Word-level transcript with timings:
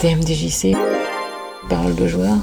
TMDJC, 0.00 0.74
parole 1.68 1.94
de 1.94 2.06
joueur. 2.06 2.38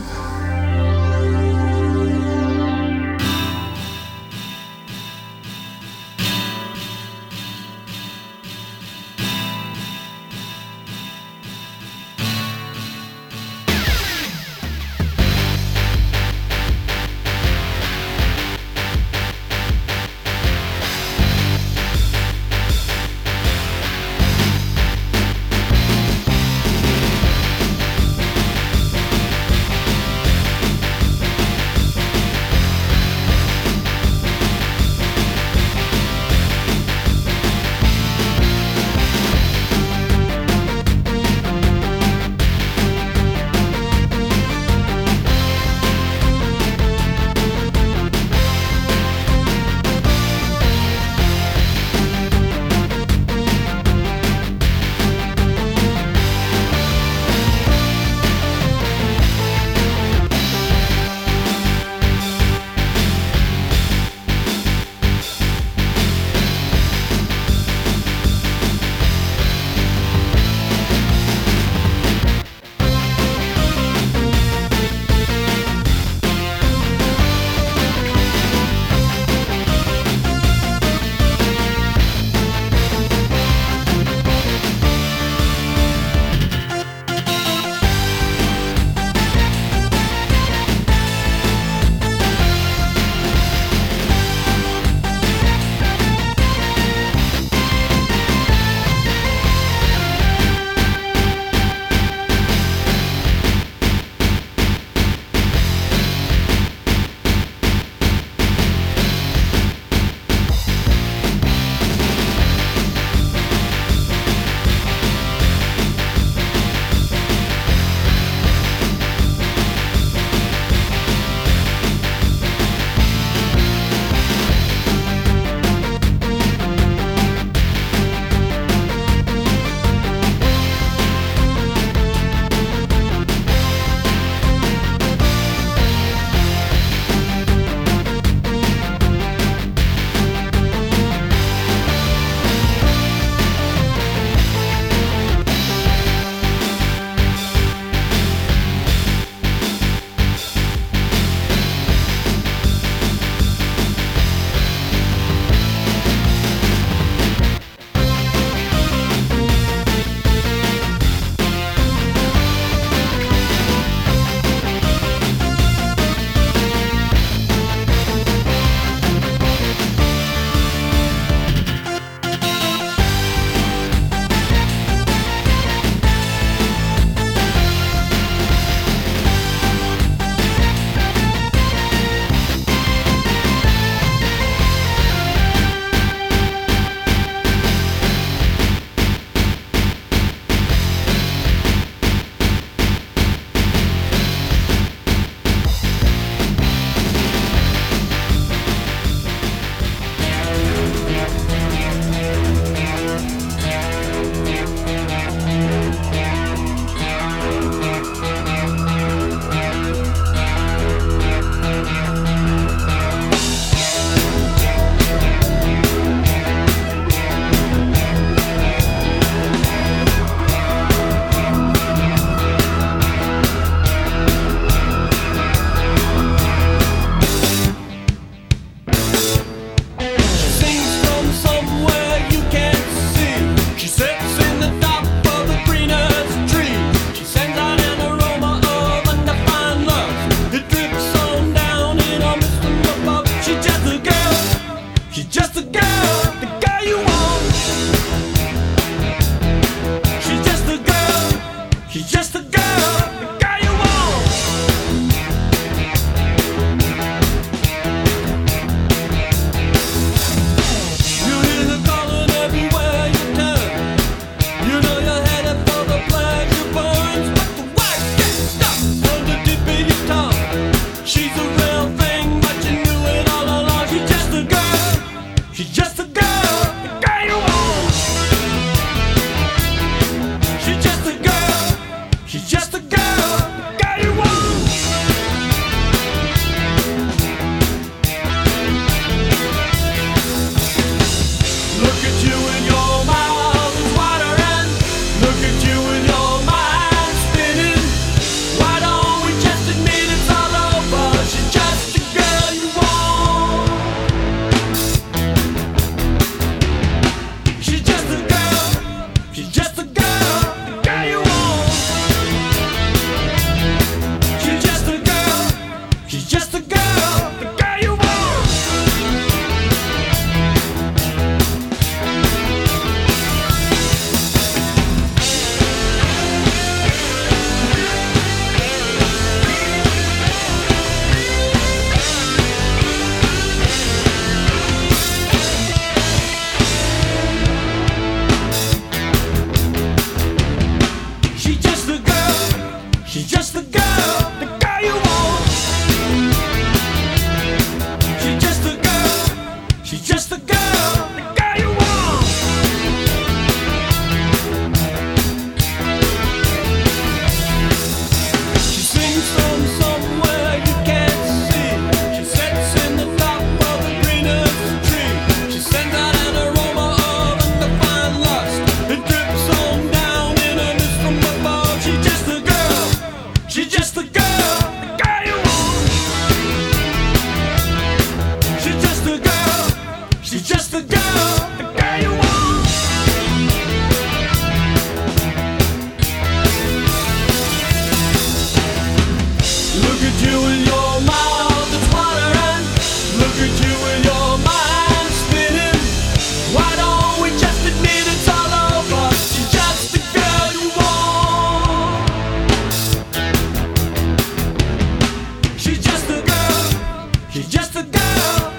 now 408.16 408.57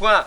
Bas 0.00 0.26